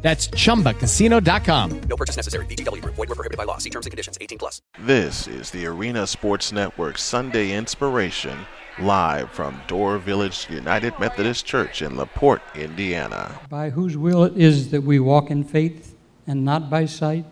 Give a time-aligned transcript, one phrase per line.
[0.00, 1.80] That's chumbacasino.com.
[1.88, 2.46] No purchase necessary.
[2.46, 2.94] VGW Group.
[2.94, 3.58] Void were prohibited by law.
[3.58, 4.16] See terms and conditions.
[4.20, 4.62] 18 plus.
[4.80, 8.46] This is the Arena Sports Network Sunday Inspiration,
[8.78, 13.40] live from Door Village United Methodist Church in LaPorte, Indiana.
[13.48, 15.96] By whose will it is that we walk in faith
[16.28, 17.24] and not by sight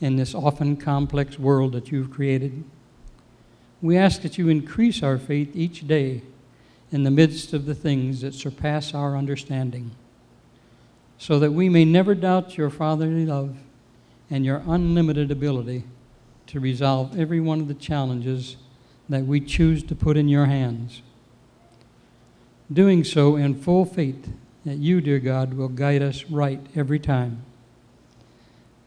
[0.00, 2.64] in this often complex world that you've created.
[3.80, 6.22] We ask that you increase our faith each day
[6.90, 9.92] in the midst of the things that surpass our understanding
[11.20, 13.54] so that we may never doubt your fatherly love
[14.30, 15.84] and your unlimited ability
[16.46, 18.56] to resolve every one of the challenges
[19.06, 21.02] that we choose to put in your hands.
[22.72, 24.32] Doing so in full faith
[24.64, 27.42] that you, dear God, will guide us right every time.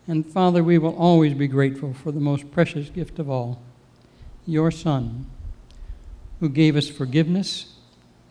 [0.07, 3.61] And Father, we will always be grateful for the most precious gift of all,
[4.47, 5.27] your Son,
[6.39, 7.75] who gave us forgiveness,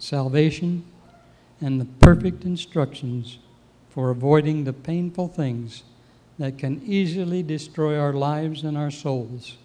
[0.00, 0.84] salvation,
[1.60, 3.38] and the perfect instructions
[3.92, 5.82] for avoiding the painful things
[6.38, 9.58] that can easily destroy our lives and our souls.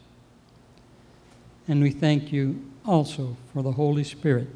[1.65, 4.49] And we thank you also for the Holy Spirit,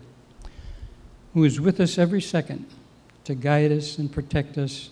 [1.34, 2.66] who is with us every second
[3.24, 4.90] to guide us and protect us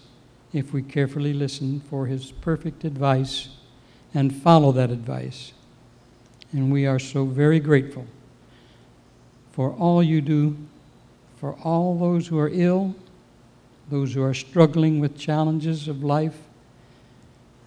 [0.53, 3.49] if we carefully listen for his perfect advice
[4.13, 5.51] and follow that advice.
[6.53, 8.07] And we are so very grateful
[9.51, 10.57] for all you do
[11.37, 12.95] for all those who are ill
[13.89, 16.37] those who are struggling with challenges of life,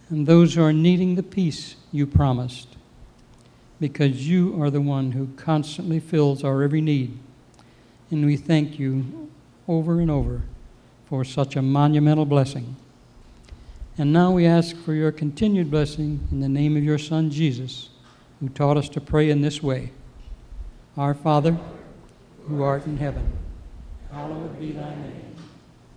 [0.09, 2.69] and those who are needing the peace you promised,
[3.81, 7.19] because you are the one who constantly fills our every need.
[8.11, 9.31] And we thank you
[9.67, 10.43] over and over
[11.07, 12.77] for such a monumental blessing.
[13.99, 17.91] And now we ask for your continued blessing in the name of your Son, Jesus,
[18.41, 19.93] who taught us to pray in this way
[20.97, 21.59] Our Father,
[22.47, 23.31] who art in heaven,
[24.11, 25.32] hallowed be thy name.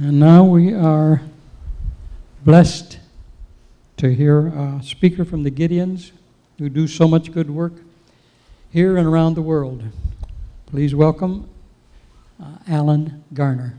[0.00, 1.22] And now we are
[2.44, 3.00] blessed
[3.96, 6.12] to hear a speaker from the Gideons
[6.56, 7.72] who do so much good work
[8.70, 9.82] here and around the world.
[10.66, 11.50] Please welcome
[12.40, 13.76] uh, Alan Garner.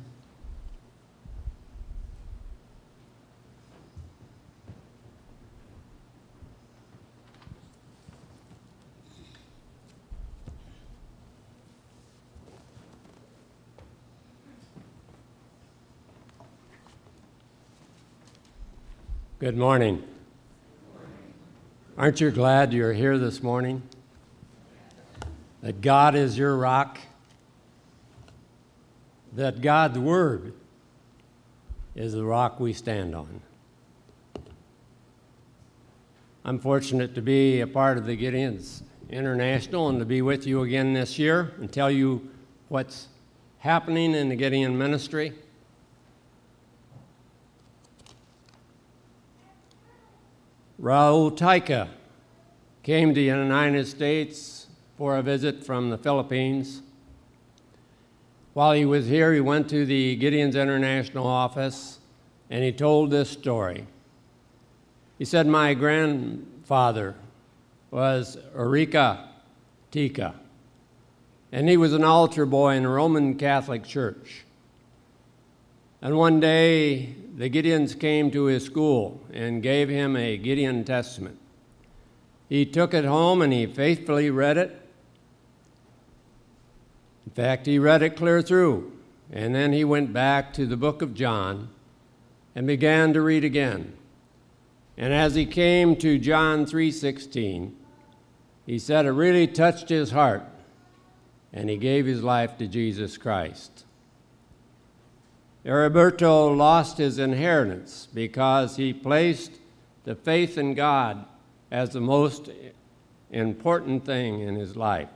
[19.40, 20.04] Good morning.
[21.98, 23.82] Aren't you glad you're here this morning?
[25.62, 27.00] That God is your rock?
[29.32, 30.52] That God's Word
[31.96, 33.40] is the rock we stand on?
[36.44, 40.64] I'm fortunate to be a part of the Gideons International and to be with you
[40.64, 42.30] again this year and tell you
[42.68, 43.08] what's
[43.60, 45.32] happening in the Gideon ministry.
[50.82, 51.90] Raul Taika
[52.84, 54.68] came to the United States
[54.98, 56.82] for a visit from the Philippines.
[58.54, 62.00] While he was here, he went to the Gideon's International office
[62.50, 63.88] and he told this story.
[65.18, 67.16] He said, My grandfather
[67.92, 69.30] was Eureka
[69.92, 70.36] Tika,
[71.52, 74.46] and he was an altar boy in a Roman Catholic church.
[76.02, 81.38] And one day, the Gideons came to his school and gave him a Gideon Testament.
[82.48, 84.80] He took it home and he faithfully read it.
[87.26, 88.92] In fact, he read it clear through.
[89.32, 91.70] And then he went back to the book of John
[92.56, 93.94] and began to read again.
[94.98, 97.74] And as he came to John 3:16,
[98.66, 100.44] he said it really touched his heart
[101.54, 103.86] and he gave his life to Jesus Christ.
[105.70, 109.52] Heriberto lost his inheritance because he placed
[110.04, 111.26] the faith in God
[111.70, 112.50] as the most
[113.30, 115.10] important thing in his life.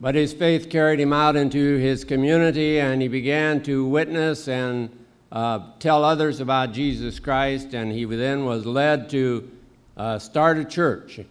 [0.00, 5.04] But his faith carried him out into his community, and he began to witness and
[5.32, 9.50] uh, tell others about Jesus Christ, and he then was led to
[9.96, 11.18] uh, start a church.
[11.18, 11.26] It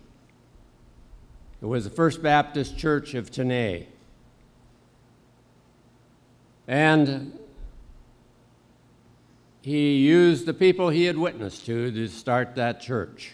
[1.62, 3.86] was the First Baptist Church of Tenay.
[6.68, 7.38] And
[9.62, 13.34] he used the people he had witnessed to to start that church.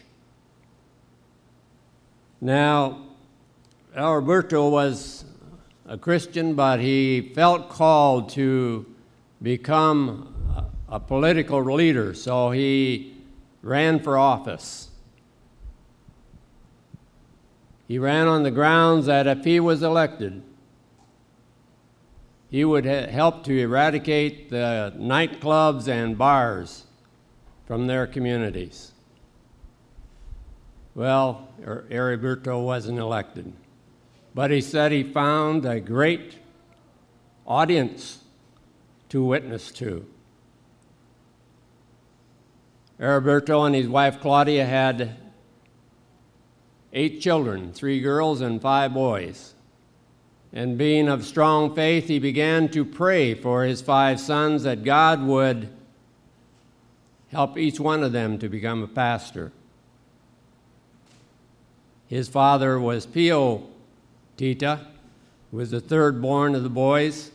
[2.40, 3.02] Now,
[3.96, 5.24] Alberto was
[5.86, 8.86] a Christian, but he felt called to
[9.42, 10.32] become
[10.88, 13.14] a, political leader, so he
[13.62, 14.90] ran for office.
[17.88, 20.42] He ran on the grounds that if he was elected,
[22.50, 26.84] he would ha- help to eradicate the nightclubs and bars
[27.66, 28.92] from their communities.
[30.94, 33.52] Well, er, Heriberto wasn't elected,
[34.34, 36.38] but he said he found a great
[37.46, 38.24] audience
[39.08, 40.04] to witness to.
[42.98, 45.16] Heriberto and his wife Claudia had
[46.92, 49.54] eight children three girls and five boys.
[50.52, 55.22] And being of strong faith, he began to pray for his five sons that God
[55.22, 55.68] would
[57.30, 59.52] help each one of them to become a pastor.
[62.08, 63.68] His father was Pio
[64.36, 64.80] Tita,
[65.50, 67.30] who was the third born of the boys.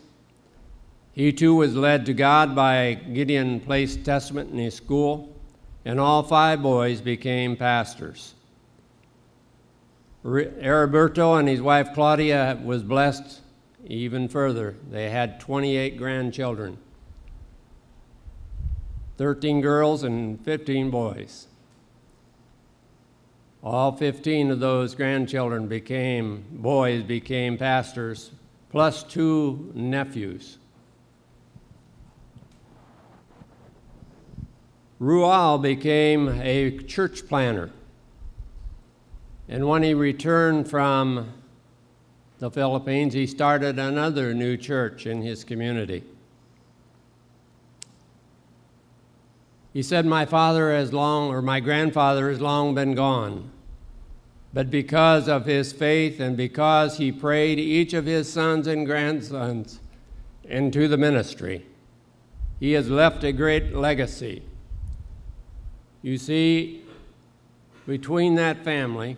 [1.14, 5.34] He too was led to God by Gideon Place Testament in his school,
[5.86, 8.34] and all five boys became pastors.
[10.26, 13.42] Heriberto and his wife Claudia was blessed
[13.86, 14.76] even further.
[14.90, 16.80] They had 28 grandchildren
[19.18, 21.48] 13 girls and 15 boys.
[23.64, 28.32] All 15 of those grandchildren became, boys became pastors,
[28.70, 30.58] plus two nephews.
[35.00, 37.72] Raul became a church planner.
[39.48, 41.34] And when he returned from
[42.40, 46.04] the Philippines, he started another new church in his community.
[49.72, 53.52] He said, My father has long, or my grandfather has long been gone.
[54.54, 59.82] But because of his faith and because he prayed each of his sons and grandsons
[60.46, 61.66] into the ministry,
[62.60, 64.44] he has left a great legacy.
[66.02, 66.84] You see,
[67.86, 69.18] between that family,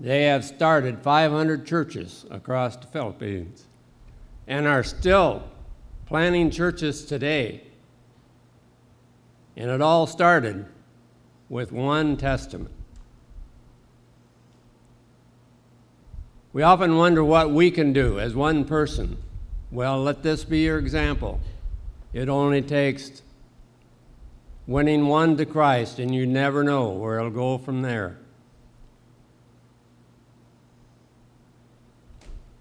[0.00, 3.64] they have started 500 churches across the Philippines
[4.46, 5.42] and are still
[6.06, 7.62] planning churches today.
[9.56, 10.66] And it all started
[11.48, 12.70] with one testament.
[16.52, 19.16] We often wonder what we can do as one person.
[19.70, 21.40] Well, let this be your example.
[22.12, 23.22] It only takes
[24.66, 28.18] winning one to Christ, and you never know where it'll go from there.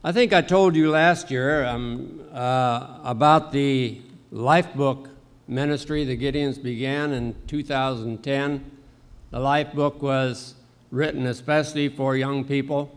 [0.05, 4.01] I think I told you last year um, uh, about the
[4.31, 5.09] Life Book
[5.47, 8.71] ministry the Gideons began in 2010.
[9.31, 10.55] The Life Book was
[10.91, 12.91] written especially for young people.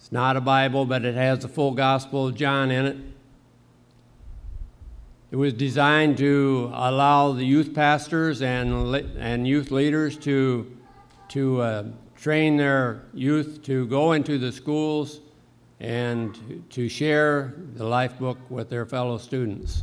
[0.00, 2.96] It's not a Bible, but it has the full Gospel of John in it.
[5.30, 10.76] It was designed to allow the youth pastors and, and youth leaders to,
[11.28, 11.84] to uh,
[12.16, 15.20] train their youth to go into the schools
[15.80, 19.82] and to share the life book with their fellow students.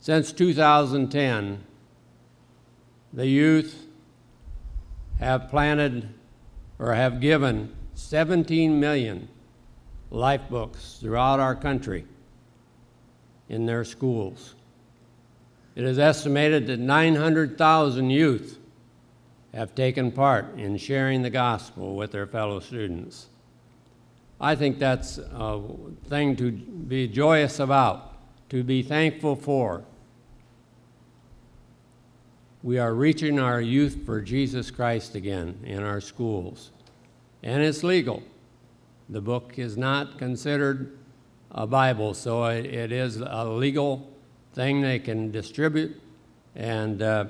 [0.00, 1.64] Since 2010,
[3.12, 3.86] the youth
[5.20, 6.08] have planted
[6.78, 9.28] or have given 17 million
[10.10, 12.04] life books throughout our country
[13.48, 14.56] in their schools.
[15.76, 18.58] It is estimated that 900,000 youth
[19.54, 23.28] have taken part in sharing the gospel with their fellow students.
[24.40, 25.62] I think that's a
[26.08, 28.12] thing to be joyous about,
[28.50, 29.84] to be thankful for.
[32.62, 36.72] We are reaching our youth for Jesus Christ again in our schools.
[37.42, 38.22] And it's legal.
[39.08, 40.98] The book is not considered
[41.50, 44.10] a Bible, so it, is a legal
[44.54, 46.00] thing they can distribute.
[46.56, 47.26] And uh,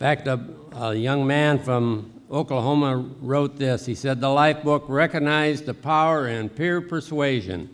[0.00, 0.40] fact, a,
[0.72, 3.84] a young man from Oklahoma wrote this.
[3.84, 7.68] He said, The Life Book recognized the power in peer persuasion.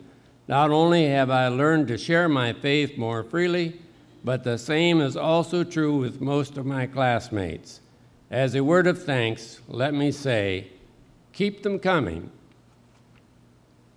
[0.49, 3.79] Not only have I learned to share my faith more freely,
[4.25, 7.79] but the same is also true with most of my classmates.
[8.29, 10.67] As a word of thanks, let me say,
[11.31, 12.29] keep them coming.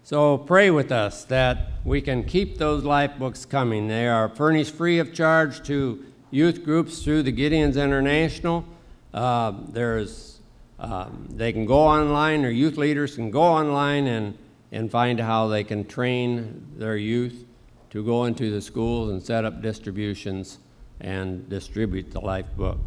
[0.04, 3.88] So pray with us that we can keep those life books coming.
[3.88, 8.64] They are furnished free of charge to youth groups through the Gideons International.
[9.12, 10.40] Uh, there's,
[10.78, 14.38] um, they can go online, or youth leaders can go online and,
[14.72, 17.44] and find how they can train their youth
[17.90, 20.58] to go into the schools and set up distributions
[21.00, 22.78] and distribute the life book.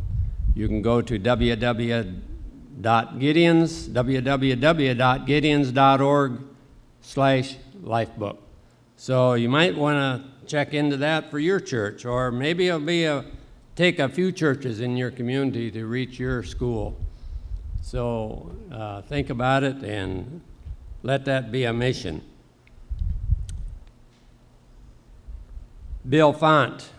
[0.55, 2.21] You can go to www.gideons,
[3.89, 6.41] www.gideons.org
[7.01, 8.37] slash lifebook.
[8.95, 13.05] So you might want to check into that for your church, or maybe it'll be
[13.05, 13.25] a
[13.75, 16.95] take a few churches in your community to reach your school.
[17.81, 20.41] So uh, think about it and
[21.01, 22.21] let that be a mission.
[26.07, 26.89] Bill Font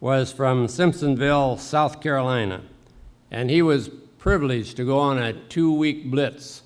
[0.00, 2.62] was from Simpsonville, South Carolina,
[3.30, 3.88] and he was
[4.18, 6.62] privileged to go on a two week blitz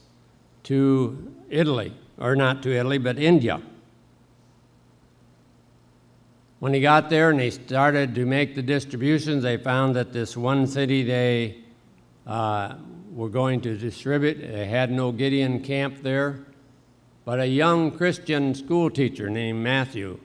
[0.64, 3.60] to Italy or not to Italy, but India.
[6.58, 10.36] When he got there and they started to make the distributions, they found that this
[10.36, 11.58] one city they
[12.26, 12.76] uh,
[13.12, 16.40] were going to distribute, they had no Gideon camp there,
[17.24, 20.18] but a young Christian school teacher named Matthew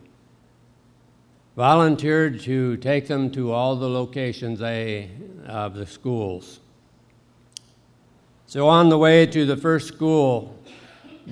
[1.55, 5.09] volunteered to take them to all the locations they,
[5.45, 6.59] of the schools.
[8.47, 10.57] So on the way to the first school,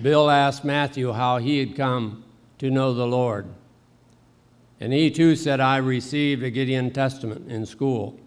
[0.01, 2.23] Bill asked Matthew how he had come
[2.59, 3.47] to know the Lord.
[4.79, 8.17] And he too said, I received a Gideon Testament in school.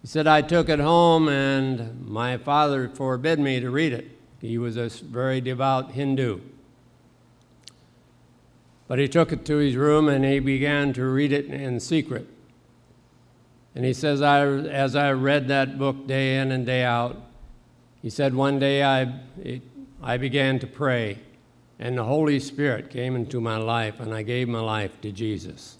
[0.00, 4.10] He said, I took it home and my father forbid me to read it.
[4.40, 6.40] He was a very devout Hindu.
[8.86, 12.26] But he took it to his room and he began to read it in secret.
[13.74, 17.20] And he says, I, as I read that book day in and day out,
[18.00, 19.62] he said, one day I, it,
[20.02, 21.18] I began to pray,
[21.78, 25.76] and the Holy Spirit came into my life, and I gave my life to Jesus.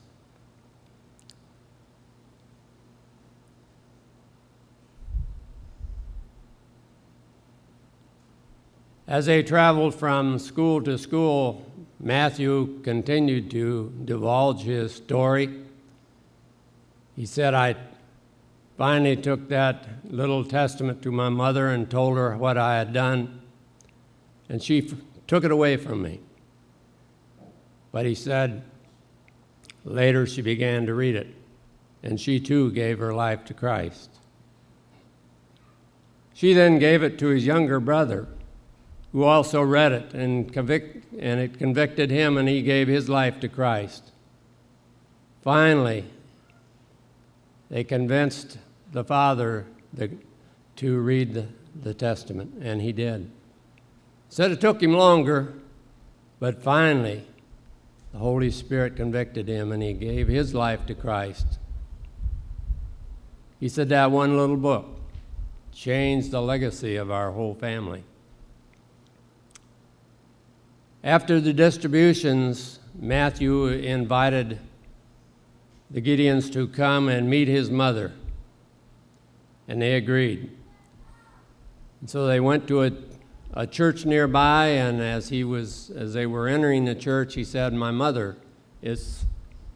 [9.09, 11.65] As they traveled from school to school,
[11.99, 15.65] Matthew continued to divulge his story.
[17.17, 17.75] He said, I
[18.77, 23.41] finally took that little testament to my mother and told her what I had done,
[24.49, 24.95] and she
[25.29, 26.21] took it away from me.
[27.93, 28.63] But he said,
[29.85, 31.29] later she began to read it,
[32.03, 34.11] and she too gave her life to Christ.
[36.35, 38.27] She then gave it to his younger brother,
[39.13, 43.39] who also read it, and, convict, and it convicted him, and he gave his life
[43.41, 44.13] to Christ.
[45.43, 46.05] Finally,
[47.71, 48.59] they convinced
[48.93, 50.11] the father the,
[50.77, 51.47] to read the,
[51.83, 53.31] the Testament, and he did.
[54.29, 55.55] Said it took him longer,
[56.39, 57.27] but finally,
[58.13, 61.59] the Holy Spirit convicted him, and he gave his life to Christ.
[63.61, 64.87] He said that one little book
[65.73, 68.05] changed the legacy of our whole family.
[71.03, 74.59] After the distributions, Matthew invited
[75.91, 78.13] the Gideons to come and meet his mother,
[79.67, 80.51] and they agreed.
[82.01, 82.93] And so they went to a,
[83.53, 87.73] a church nearby, and as he was as they were entering the church, he said,
[87.73, 88.37] "My mother
[88.83, 89.25] is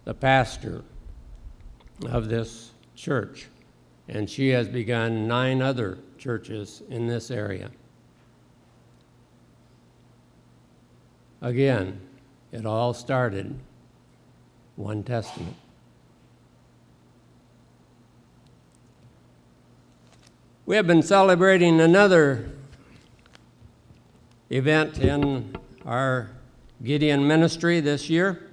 [0.04, 0.82] the pastor
[2.06, 3.48] of this church,
[4.08, 7.70] and she has begun nine other churches in this area."
[11.40, 12.00] Again,
[12.52, 13.58] it all started
[14.76, 15.56] one testament.
[20.64, 22.52] We have been celebrating another
[24.52, 26.30] event in our
[26.82, 28.50] Gideon ministry this year.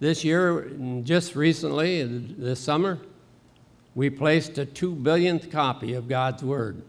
[0.00, 0.70] This year,
[1.02, 2.98] just recently, this summer,
[3.94, 6.82] we placed a two billionth copy of God's Word.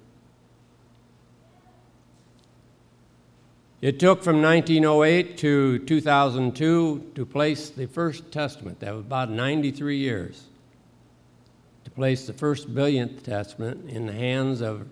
[3.81, 8.79] It took from 1908 to 2002 to place the First Testament.
[8.79, 10.45] That was about 93 years
[11.83, 14.87] to place the first billionth testament in the hands of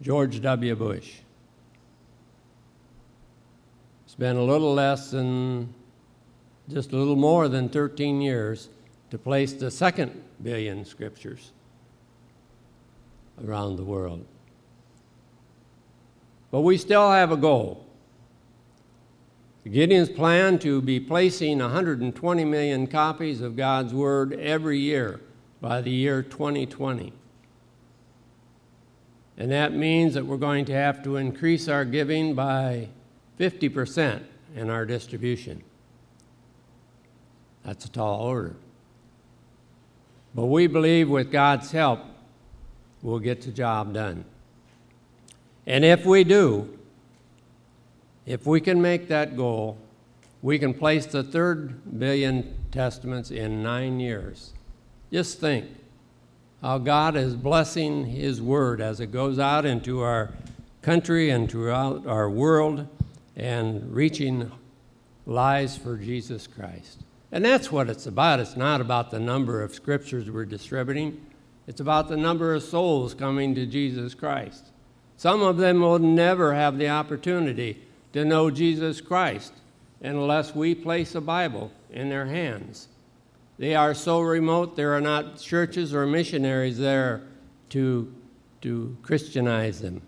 [0.00, 0.76] George W.
[0.76, 1.14] Bush.
[4.12, 5.72] It's been a little less than,
[6.68, 8.68] just a little more than 13 years
[9.08, 11.50] to place the second billion scriptures
[13.42, 14.26] around the world.
[16.50, 17.86] But we still have a goal.
[19.64, 25.20] The Gideons plan to be placing 120 million copies of God's Word every year
[25.62, 27.14] by the year 2020.
[29.38, 32.90] And that means that we're going to have to increase our giving by
[33.42, 34.22] 50%
[34.54, 35.64] in our distribution.
[37.64, 38.54] That's a tall order.
[40.32, 41.98] But we believe with God's help,
[43.02, 44.24] we'll get the job done.
[45.66, 46.78] And if we do,
[48.26, 49.76] if we can make that goal,
[50.40, 54.52] we can place the third billion testaments in nine years.
[55.12, 55.66] Just think
[56.60, 60.32] how God is blessing His word as it goes out into our
[60.80, 62.86] country and throughout our world
[63.36, 64.50] and reaching
[65.26, 67.02] lives for Jesus Christ.
[67.30, 68.40] And that's what it's about.
[68.40, 71.24] It's not about the number of scriptures we're distributing,
[71.66, 74.66] it's about the number of souls coming to Jesus Christ.
[75.16, 77.80] Some of them will never have the opportunity
[78.12, 79.52] to know Jesus Christ
[80.00, 82.88] unless we place a Bible in their hands.
[83.58, 87.22] They are so remote, there are not churches or missionaries there
[87.70, 88.12] to,
[88.62, 90.02] to Christianize them.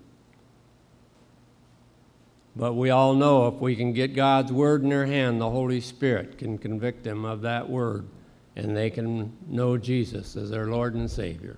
[2.56, 5.80] But we all know if we can get God's Word in their hand, the Holy
[5.80, 8.06] Spirit can convict them of that Word,
[8.54, 11.56] and they can know Jesus as their Lord and Savior.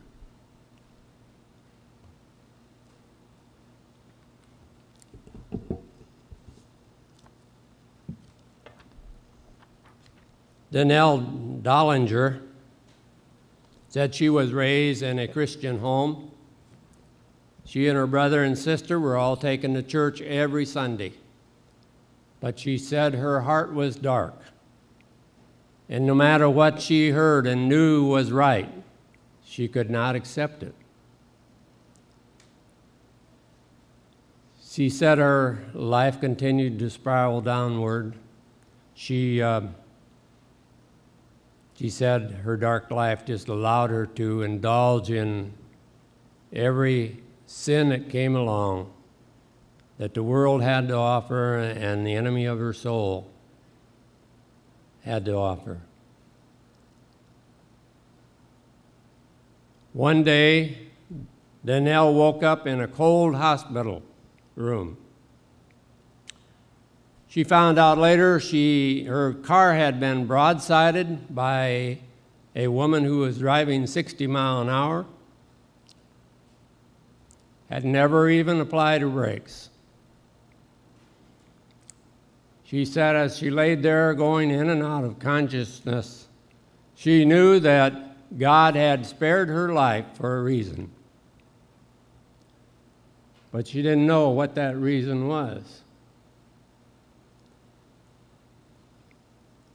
[10.72, 11.20] Danielle
[11.62, 12.40] Drollinger
[13.88, 16.30] said she was raised in a Christian home.
[17.66, 21.14] She and her brother and sister were all taken to church every Sunday.
[22.40, 24.40] But she said her heart was dark.
[25.88, 28.72] And no matter what she heard and knew was right,
[29.44, 30.74] she could not accept it.
[34.64, 38.14] She said her life continued to spiral downward.
[38.94, 39.42] She.
[39.42, 39.62] Uh,
[41.78, 45.52] she said her dark life just allowed her to indulge in
[46.52, 48.92] every sin that came along
[49.98, 53.30] that the world had to offer and the enemy of her soul
[55.04, 55.80] had to offer.
[59.92, 60.76] One day,
[61.64, 64.02] Danielle woke up in a cold hospital
[64.54, 64.98] room.
[67.28, 71.98] She found out later she, her car had been broadsided by
[72.54, 75.06] a woman who was driving 60 mile an hour,
[77.70, 79.70] had never even applied her brakes.
[82.64, 86.26] She said as she laid there going in and out of consciousness,
[86.96, 90.90] she knew that God had spared her life for a reason.
[93.52, 95.82] But she didn't know what that reason was.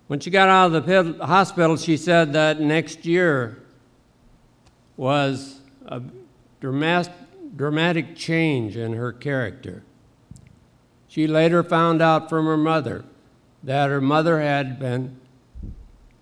[0.08, 3.63] When she got out of the hospital, she said that next year
[4.97, 6.01] was a
[6.60, 7.13] dramatic
[8.15, 9.83] change in her character.
[11.07, 13.03] She later found out from her mother
[13.63, 15.17] that her mother had been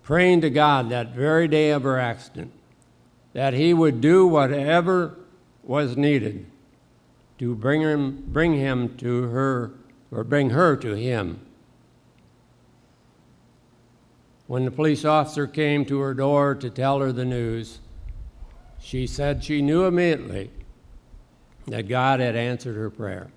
[0.02, 2.52] praying to God that very day of her accident
[3.32, 5.16] that He would do whatever
[5.62, 6.46] was needed
[7.38, 9.72] to bring him, bring him to her
[10.10, 11.40] or bring her to Him.
[14.46, 17.78] When the police officer came to her door to tell her the news,
[18.80, 20.50] she said she knew immediately
[21.70, 23.30] that God had answered her prayer.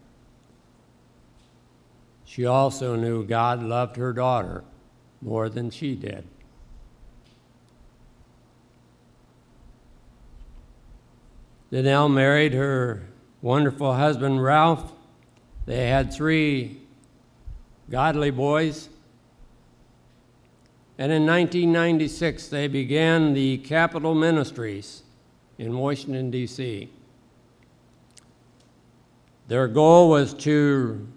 [2.26, 4.64] She also knew God loved her daughter
[5.22, 6.26] more than she did.
[11.72, 13.04] Danielle married her
[13.44, 14.92] wonderful husband, Ralph.
[15.68, 16.82] They had three
[17.90, 18.90] godly boys.
[20.98, 25.04] And in 1996, they began the Capitol Ministries
[25.60, 26.90] in Washington, D.C.
[29.54, 31.08] Their goal was to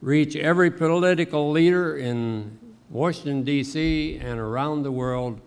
[0.00, 2.56] reach every political leader in
[2.90, 4.20] Washington, D.C.
[4.22, 5.40] and around the world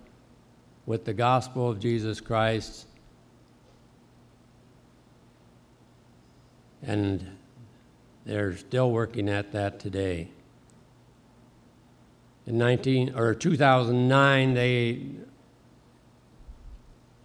[0.86, 2.88] with the gospel of Jesus Christ.
[6.82, 7.38] And
[8.26, 10.28] they're still working at that today.
[12.46, 15.06] In 19 or 2009, they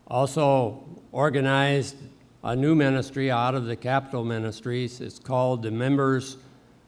[0.06, 1.96] also organized
[2.42, 5.00] a new ministry out of the Capitol Ministries.
[5.00, 6.36] It's called the Members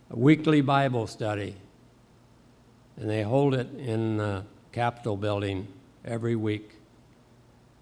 [0.08, 1.56] Weekly Bible Study.
[2.96, 5.66] And they hold it in the Capitol building
[6.04, 6.72] every week.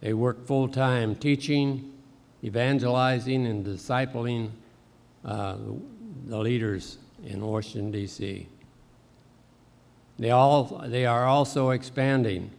[0.01, 1.93] They work full time teaching,
[2.43, 4.51] evangelizing, and discipling
[5.25, 5.57] uh,
[6.27, 8.47] the leaders in Washington, D.C.
[10.19, 12.51] They, all, they are also expanding.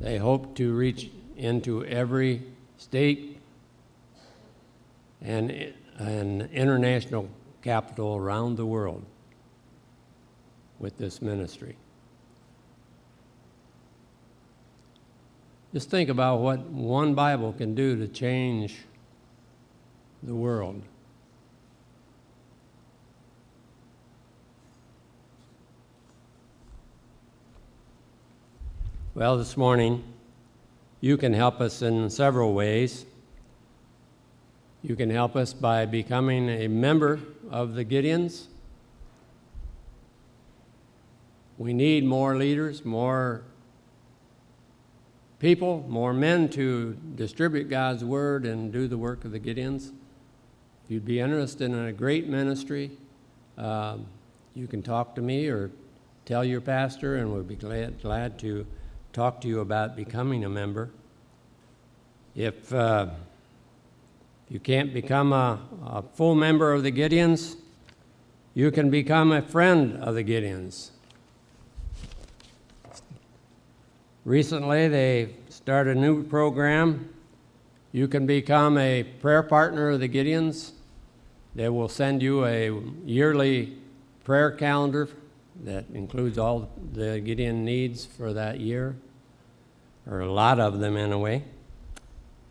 [0.00, 2.42] They hope to reach into every
[2.78, 3.33] state
[5.24, 5.50] and
[5.98, 7.28] an international
[7.62, 9.04] capital around the world
[10.78, 11.76] with this ministry.
[15.72, 18.76] Just think about what one Bible can do to change
[20.22, 20.82] the world.
[29.14, 30.04] Well, this morning,
[31.00, 33.06] you can help us in several ways.
[34.84, 37.18] You can help us by becoming a member
[37.50, 38.48] of the Gideons.
[41.56, 43.44] We need more leaders, more
[45.38, 49.90] people, more men to distribute God's word and do the work of the Gideons.
[50.84, 52.90] If you'd be interested in a great ministry,
[53.56, 54.04] um,
[54.54, 55.70] you can talk to me or
[56.26, 58.66] tell your pastor, and we'll be glad, glad to
[59.14, 60.90] talk to you about becoming a member.
[62.36, 63.06] If uh,
[64.54, 67.56] you can't become a, a, full member of the Gideons,
[68.54, 70.90] you can become a friend of the Gideons.
[74.24, 77.12] Recently, they started a new program.
[77.90, 80.70] You can become a prayer partner of the Gideons.
[81.56, 83.76] They will send you a yearly
[84.22, 85.08] prayer calendar
[85.64, 88.94] that includes all the Gideon needs for that year,
[90.06, 91.42] or a lot of them anyway.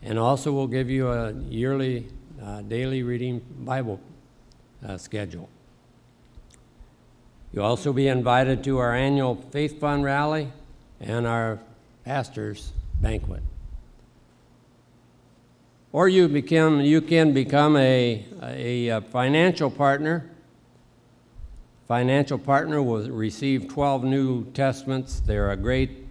[0.04, 2.08] And also, we'll give you a yearly
[2.42, 4.02] uh, daily reading Bible
[4.86, 5.50] uh, schedule.
[7.54, 10.52] You'll also be invited to our annual Faith Fund rally
[11.00, 11.60] and our
[12.04, 13.44] pastor's banquet.
[15.94, 20.30] Or you, become, you can become a, a, a financial partner.
[21.88, 25.20] Financial partner will receive 12 New Testaments.
[25.20, 26.03] They're a great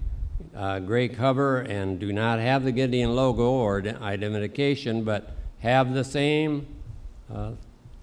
[0.57, 6.05] uh, gray cover and do not have the Gideon logo or identification, but have the
[6.05, 6.67] same
[7.33, 7.53] uh,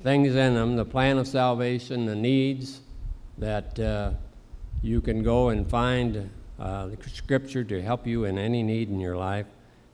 [0.03, 2.81] things in them the plan of salvation, the needs
[3.37, 4.11] that uh,
[4.81, 8.99] you can go and find uh, the scripture to help you in any need in
[8.99, 9.45] your life.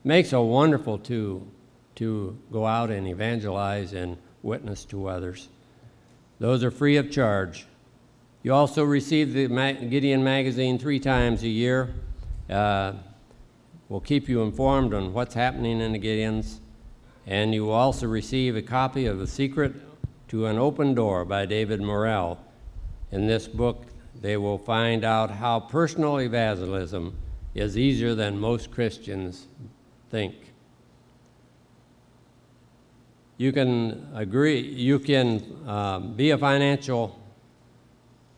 [0.03, 1.47] Makes a wonderful tool
[1.95, 5.49] to go out and evangelize and witness to others.
[6.39, 7.65] Those are free of charge.
[8.43, 9.47] You also receive the
[9.89, 11.93] Gideon magazine three times a year.
[12.49, 12.93] Uh,
[13.89, 16.59] we'll keep you informed on what's happening in the Gideons.
[17.27, 19.73] And you will also receive a copy of The Secret
[20.27, 22.39] to an Open Door by David Morrell.
[23.11, 23.85] In this book,
[24.21, 27.15] they will find out how personal evangelism
[27.53, 29.47] is easier than most Christians
[30.09, 30.35] think
[33.37, 37.19] you can agree, you can um, be a financial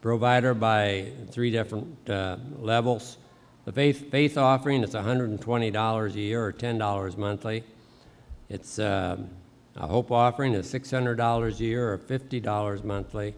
[0.02, 3.18] provider by three different uh, levels.
[3.68, 7.66] The faith, faith offering is $120 a year or $10 monthly.
[8.48, 9.18] It's uh,
[9.76, 13.34] a hope offering is $600 a year or $50 monthly,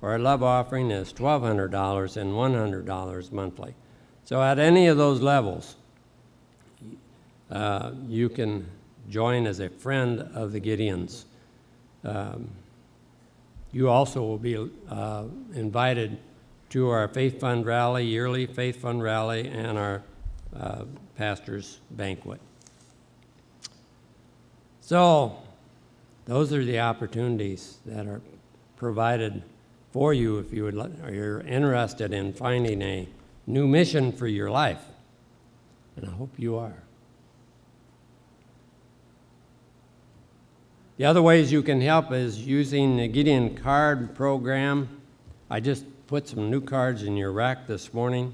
[0.00, 3.74] or a love offering is $1,200 and $100 monthly.
[4.24, 5.76] So at any of those levels,
[7.50, 8.66] uh, you can
[9.10, 11.24] join as a friend of the Gideons.
[12.04, 12.48] Um,
[13.70, 14.56] you also will be
[14.88, 16.16] uh, invited
[16.70, 20.02] to our Faith Fund rally, yearly Faith Fund rally, and our
[20.58, 20.84] uh,
[21.16, 22.40] pastor's banquet.
[24.80, 25.38] So,
[26.26, 28.20] those are the opportunities that are
[28.76, 29.42] provided
[29.92, 33.08] for you if you would, or you're interested in finding a
[33.46, 34.82] new mission for your life.
[35.96, 36.74] And I hope you are.
[40.96, 45.00] The other ways you can help is using the Gideon card program.
[45.50, 48.32] I just put some new cards in your rack this morning.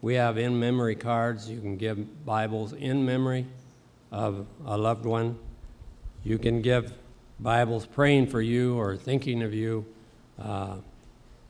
[0.00, 1.50] We have in memory cards.
[1.50, 3.48] You can give Bibles in memory
[4.12, 5.36] of a loved one.
[6.22, 6.92] You can give
[7.40, 9.84] Bibles praying for you or thinking of you
[10.40, 10.76] uh,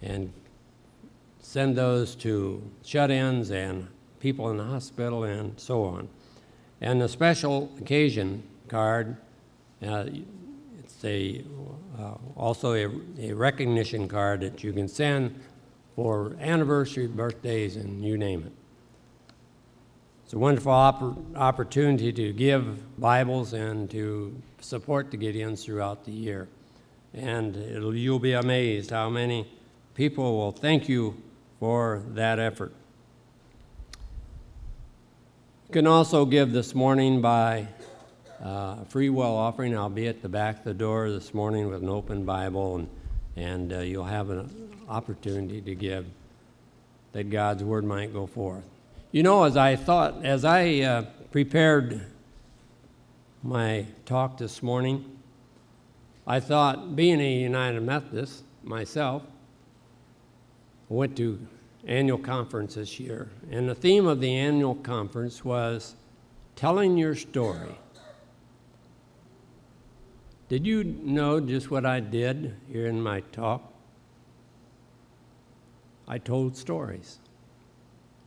[0.01, 0.33] and
[1.41, 3.87] send those to shut ins and
[4.19, 6.09] people in the hospital and so on.
[6.81, 9.19] And the special occasion card.
[9.87, 10.07] Uh,
[10.79, 11.45] it's a,
[11.99, 15.39] uh, also a, a recognition card that you can send
[15.97, 18.53] for anniversary, birthdays, and you name it.
[20.25, 26.13] It's a wonderful oppor- opportunity to give Bibles and to support the Gideons throughout the
[26.13, 26.49] year.
[27.15, 27.57] And
[27.97, 29.51] you'll be amazed how many
[29.95, 31.17] people will thank you
[31.59, 32.75] for that effort.
[35.69, 37.69] You can also give this morning by
[38.43, 39.75] uh, free will offering.
[39.75, 42.89] I'll be at the back of the door this morning with an open Bible, and,
[43.37, 46.07] and uh, you'll have an opportunity to give
[47.13, 48.65] that God's word might go forth.
[49.13, 52.05] You know, as I thought, as I uh, prepared
[53.43, 55.19] my talk this morning,
[56.27, 59.23] I thought, being a United Methodist myself,
[60.91, 61.39] I went to
[61.87, 65.95] annual conference this year, and the theme of the annual conference was
[66.57, 67.79] telling your story.
[70.49, 73.73] Did you know just what I did here in my talk?
[76.09, 77.19] I told stories.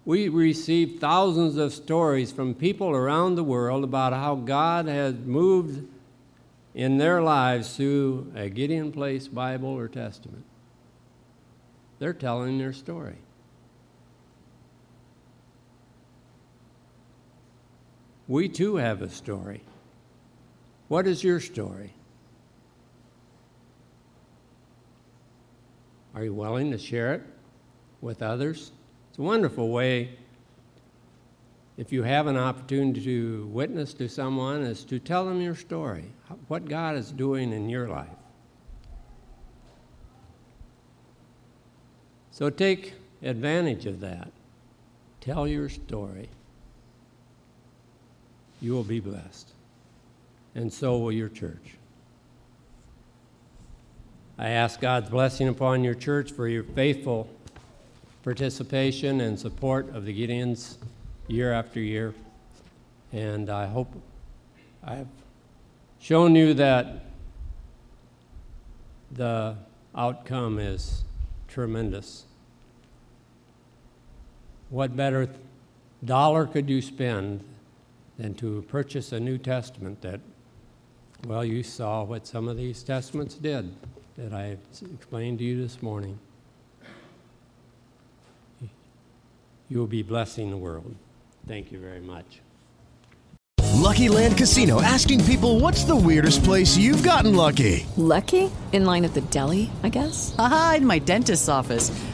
[0.06, 5.88] We received thousands of stories from people around the world about how God had moved
[6.74, 10.46] in their lives through a Gideon Place Bible or Testament.
[12.00, 13.18] They're telling their story.
[18.28, 19.62] We too have a story.
[20.88, 21.94] What is your story?
[26.15, 27.24] Are you willing to share it
[28.01, 28.71] with others?
[29.09, 30.17] It's a wonderful way,
[31.77, 36.05] if you have an opportunity to witness to someone, is to tell them your story,
[36.47, 38.07] what God is doing in your life.
[42.31, 44.31] So take advantage of that.
[45.21, 46.29] Tell your story.
[48.62, 49.49] You will be blessed,
[50.55, 51.75] and so will your church.
[54.38, 57.29] I ask God's blessing upon your church for your faithful
[58.23, 60.77] participation and support of the Gideons
[61.27, 62.13] year after year.
[63.12, 63.93] And I hope
[64.84, 65.08] I've
[65.99, 67.05] shown you that
[69.12, 69.55] the
[69.95, 71.03] outcome is
[71.47, 72.25] tremendous.
[74.69, 75.29] What better
[76.05, 77.43] dollar could you spend
[78.17, 80.19] than to purchase a New Testament that,
[81.25, 83.73] well, you saw what some of these testaments did
[84.17, 84.58] that I
[84.93, 86.19] explained to you this morning?
[89.69, 90.95] You will be blessing the world.
[91.47, 92.41] Thank you very much.
[93.75, 97.86] Lucky Land Casino asking people what's the weirdest place you've gotten lucky?
[97.95, 98.51] Lucky?
[98.71, 100.36] In line at the deli, I guess?
[100.38, 101.89] Aha, in my dentist's office.